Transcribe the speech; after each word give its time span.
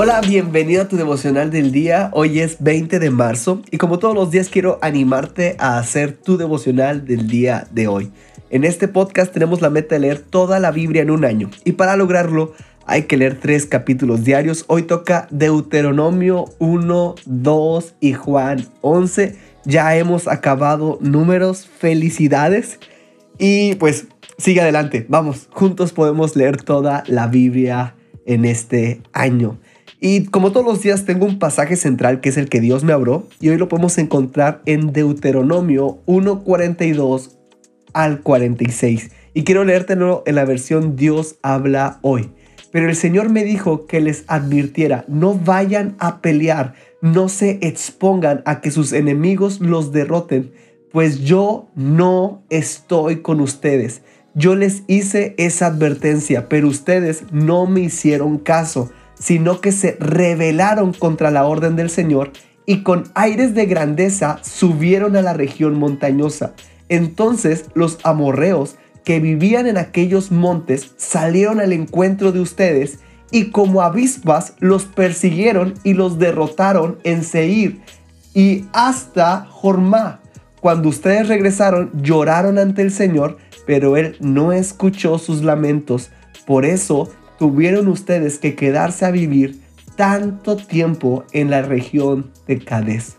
Hola, 0.00 0.20
bienvenido 0.20 0.82
a 0.82 0.88
tu 0.88 0.96
devocional 0.96 1.50
del 1.50 1.72
día. 1.72 2.10
Hoy 2.12 2.38
es 2.38 2.58
20 2.60 3.00
de 3.00 3.10
marzo 3.10 3.62
y 3.68 3.78
como 3.78 3.98
todos 3.98 4.14
los 4.14 4.30
días 4.30 4.48
quiero 4.48 4.78
animarte 4.80 5.56
a 5.58 5.76
hacer 5.76 6.12
tu 6.12 6.36
devocional 6.36 7.04
del 7.04 7.26
día 7.26 7.66
de 7.72 7.88
hoy. 7.88 8.12
En 8.48 8.62
este 8.62 8.86
podcast 8.86 9.32
tenemos 9.32 9.60
la 9.60 9.70
meta 9.70 9.96
de 9.96 10.02
leer 10.02 10.20
toda 10.20 10.60
la 10.60 10.70
Biblia 10.70 11.02
en 11.02 11.10
un 11.10 11.24
año 11.24 11.50
y 11.64 11.72
para 11.72 11.96
lograrlo 11.96 12.52
hay 12.86 13.02
que 13.06 13.16
leer 13.16 13.40
tres 13.40 13.66
capítulos 13.66 14.22
diarios. 14.22 14.64
Hoy 14.68 14.84
toca 14.84 15.26
Deuteronomio 15.32 16.44
1, 16.60 17.16
2 17.26 17.94
y 17.98 18.12
Juan 18.12 18.68
11. 18.82 19.34
Ya 19.64 19.96
hemos 19.96 20.28
acabado 20.28 20.98
números. 21.00 21.66
Felicidades. 21.66 22.78
Y 23.36 23.74
pues 23.74 24.06
sigue 24.38 24.60
adelante. 24.60 25.06
Vamos, 25.08 25.48
juntos 25.50 25.92
podemos 25.92 26.36
leer 26.36 26.62
toda 26.62 27.02
la 27.08 27.26
Biblia 27.26 27.96
en 28.26 28.44
este 28.44 29.02
año. 29.12 29.58
Y 30.00 30.26
como 30.26 30.52
todos 30.52 30.64
los 30.64 30.82
días 30.82 31.04
tengo 31.04 31.26
un 31.26 31.38
pasaje 31.38 31.74
central 31.74 32.20
que 32.20 32.28
es 32.28 32.36
el 32.36 32.48
que 32.48 32.60
Dios 32.60 32.84
me 32.84 32.92
abrió 32.92 33.26
y 33.40 33.48
hoy 33.48 33.58
lo 33.58 33.68
podemos 33.68 33.98
encontrar 33.98 34.62
en 34.64 34.92
Deuteronomio 34.92 35.98
1.42 36.06 37.32
al 37.94 38.20
46. 38.20 39.10
Y 39.34 39.42
quiero 39.42 39.64
leértelo 39.64 40.22
en 40.26 40.36
la 40.36 40.44
versión 40.44 40.94
Dios 40.94 41.36
habla 41.42 41.98
hoy. 42.02 42.30
Pero 42.70 42.88
el 42.88 42.96
Señor 42.96 43.30
me 43.30 43.44
dijo 43.44 43.86
que 43.86 44.00
les 44.00 44.24
advirtiera, 44.28 45.04
no 45.08 45.34
vayan 45.34 45.96
a 45.98 46.20
pelear, 46.20 46.74
no 47.00 47.28
se 47.28 47.58
expongan 47.62 48.42
a 48.44 48.60
que 48.60 48.70
sus 48.70 48.92
enemigos 48.92 49.60
los 49.60 49.90
derroten, 49.90 50.52
pues 50.92 51.20
yo 51.20 51.68
no 51.74 52.42
estoy 52.50 53.20
con 53.22 53.40
ustedes. 53.40 54.02
Yo 54.34 54.54
les 54.54 54.82
hice 54.86 55.34
esa 55.38 55.66
advertencia, 55.66 56.48
pero 56.48 56.68
ustedes 56.68 57.24
no 57.32 57.66
me 57.66 57.80
hicieron 57.80 58.38
caso 58.38 58.90
sino 59.18 59.60
que 59.60 59.72
se 59.72 59.96
rebelaron 60.00 60.92
contra 60.92 61.30
la 61.30 61.46
orden 61.46 61.76
del 61.76 61.90
Señor 61.90 62.32
y 62.66 62.82
con 62.82 63.04
aires 63.14 63.54
de 63.54 63.66
grandeza 63.66 64.40
subieron 64.42 65.16
a 65.16 65.22
la 65.22 65.32
región 65.32 65.78
montañosa. 65.78 66.54
Entonces 66.88 67.66
los 67.74 67.98
amorreos 68.04 68.76
que 69.04 69.20
vivían 69.20 69.66
en 69.66 69.78
aquellos 69.78 70.30
montes 70.30 70.92
salieron 70.96 71.60
al 71.60 71.72
encuentro 71.72 72.30
de 72.30 72.40
ustedes 72.40 72.98
y 73.30 73.50
como 73.50 73.82
avispas 73.82 74.54
los 74.58 74.84
persiguieron 74.84 75.74
y 75.82 75.94
los 75.94 76.18
derrotaron 76.18 76.98
en 77.04 77.24
Seir 77.24 77.80
y 78.34 78.66
hasta 78.72 79.46
Jormá. 79.50 80.20
Cuando 80.60 80.88
ustedes 80.88 81.28
regresaron 81.28 81.90
lloraron 82.02 82.58
ante 82.58 82.82
el 82.82 82.90
Señor, 82.90 83.38
pero 83.66 83.96
él 83.96 84.16
no 84.20 84.52
escuchó 84.52 85.18
sus 85.18 85.42
lamentos. 85.42 86.10
Por 86.46 86.64
eso 86.64 87.10
tuvieron 87.38 87.88
ustedes 87.88 88.38
que 88.38 88.54
quedarse 88.54 89.04
a 89.06 89.10
vivir 89.10 89.60
tanto 89.96 90.56
tiempo 90.56 91.24
en 91.32 91.50
la 91.50 91.62
región 91.62 92.30
de 92.46 92.58
Cádiz. 92.58 93.16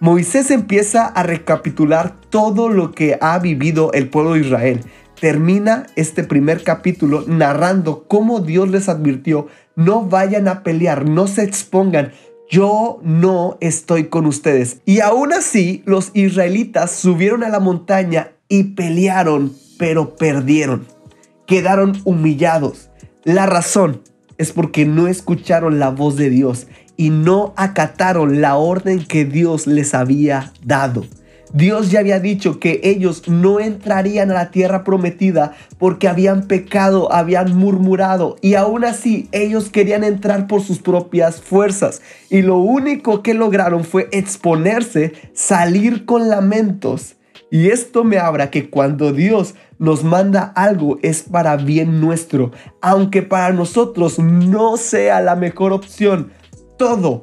Moisés 0.00 0.50
empieza 0.50 1.04
a 1.04 1.22
recapitular 1.22 2.18
todo 2.30 2.68
lo 2.68 2.92
que 2.92 3.18
ha 3.20 3.38
vivido 3.38 3.92
el 3.92 4.08
pueblo 4.08 4.32
de 4.32 4.40
Israel. 4.40 4.80
Termina 5.20 5.86
este 5.96 6.24
primer 6.24 6.62
capítulo 6.62 7.24
narrando 7.26 8.04
cómo 8.08 8.40
Dios 8.40 8.70
les 8.70 8.88
advirtió, 8.88 9.48
no 9.76 10.06
vayan 10.06 10.48
a 10.48 10.62
pelear, 10.62 11.06
no 11.06 11.26
se 11.26 11.42
expongan, 11.42 12.12
yo 12.50 12.98
no 13.02 13.58
estoy 13.60 14.04
con 14.08 14.26
ustedes. 14.26 14.80
Y 14.86 15.00
aún 15.00 15.32
así, 15.32 15.82
los 15.84 16.10
israelitas 16.14 16.90
subieron 16.90 17.44
a 17.44 17.48
la 17.48 17.60
montaña 17.60 18.32
y 18.48 18.74
pelearon, 18.74 19.52
pero 19.78 20.16
perdieron. 20.16 20.86
Quedaron 21.46 22.00
humillados. 22.04 22.89
La 23.24 23.44
razón 23.44 24.00
es 24.38 24.52
porque 24.52 24.86
no 24.86 25.06
escucharon 25.06 25.78
la 25.78 25.90
voz 25.90 26.16
de 26.16 26.30
Dios 26.30 26.66
y 26.96 27.10
no 27.10 27.52
acataron 27.56 28.40
la 28.40 28.56
orden 28.56 29.04
que 29.04 29.26
Dios 29.26 29.66
les 29.66 29.92
había 29.92 30.52
dado. 30.64 31.04
Dios 31.52 31.90
ya 31.90 31.98
había 31.98 32.20
dicho 32.20 32.60
que 32.60 32.80
ellos 32.82 33.28
no 33.28 33.60
entrarían 33.60 34.30
a 34.30 34.34
la 34.34 34.50
tierra 34.50 34.84
prometida 34.84 35.52
porque 35.78 36.08
habían 36.08 36.46
pecado, 36.46 37.12
habían 37.12 37.56
murmurado 37.56 38.36
y 38.40 38.54
aún 38.54 38.84
así 38.84 39.28
ellos 39.32 39.68
querían 39.68 40.04
entrar 40.04 40.46
por 40.46 40.62
sus 40.62 40.78
propias 40.78 41.42
fuerzas 41.42 42.00
y 42.30 42.40
lo 42.40 42.56
único 42.56 43.22
que 43.22 43.34
lograron 43.34 43.84
fue 43.84 44.08
exponerse, 44.12 45.12
salir 45.34 46.06
con 46.06 46.28
lamentos. 46.28 47.16
Y 47.50 47.70
esto 47.70 48.04
me 48.04 48.18
habla 48.18 48.50
que 48.50 48.70
cuando 48.70 49.12
Dios 49.12 49.54
nos 49.78 50.04
manda 50.04 50.52
algo 50.54 50.98
es 51.02 51.22
para 51.22 51.56
bien 51.56 52.00
nuestro, 52.00 52.52
aunque 52.80 53.22
para 53.22 53.52
nosotros 53.52 54.18
no 54.18 54.76
sea 54.76 55.20
la 55.20 55.34
mejor 55.34 55.72
opción. 55.72 56.32
Todo, 56.78 57.22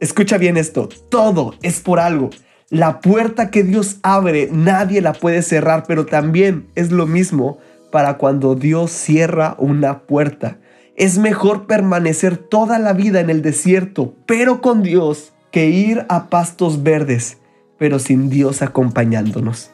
escucha 0.00 0.38
bien 0.38 0.56
esto, 0.56 0.88
todo 1.10 1.54
es 1.62 1.80
por 1.80 2.00
algo. 2.00 2.30
La 2.70 3.00
puerta 3.00 3.50
que 3.50 3.62
Dios 3.62 3.98
abre 4.02 4.48
nadie 4.50 5.00
la 5.00 5.12
puede 5.12 5.42
cerrar, 5.42 5.84
pero 5.86 6.06
también 6.06 6.68
es 6.74 6.90
lo 6.90 7.06
mismo 7.06 7.58
para 7.92 8.18
cuando 8.18 8.54
Dios 8.54 8.90
cierra 8.90 9.54
una 9.58 10.00
puerta. 10.00 10.58
Es 10.96 11.18
mejor 11.18 11.66
permanecer 11.66 12.38
toda 12.38 12.78
la 12.78 12.94
vida 12.94 13.20
en 13.20 13.30
el 13.30 13.42
desierto, 13.42 14.14
pero 14.26 14.62
con 14.62 14.82
Dios, 14.82 15.32
que 15.52 15.68
ir 15.68 16.06
a 16.08 16.28
pastos 16.28 16.82
verdes, 16.82 17.38
pero 17.78 17.98
sin 17.98 18.30
Dios 18.30 18.62
acompañándonos. 18.62 19.70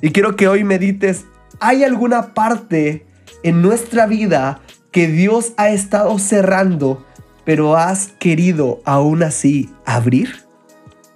Y 0.00 0.10
quiero 0.10 0.36
que 0.36 0.48
hoy 0.48 0.64
medites 0.64 1.24
¿Hay 1.60 1.84
alguna 1.84 2.34
parte 2.34 3.06
en 3.42 3.62
nuestra 3.62 4.06
vida 4.06 4.60
que 4.90 5.06
Dios 5.08 5.52
ha 5.56 5.70
estado 5.70 6.18
cerrando, 6.18 7.04
pero 7.44 7.76
has 7.76 8.08
querido 8.18 8.80
aún 8.84 9.22
así 9.22 9.70
abrir? 9.86 10.44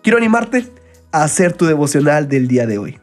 Quiero 0.03 0.19
animarte 0.19 0.67
a 1.13 1.25
hacer 1.25 1.53
tu 1.53 1.67
devocional 1.67 2.29
del 2.29 2.49
día 2.49 2.67
de 2.67 2.79
hoy. 2.79 2.99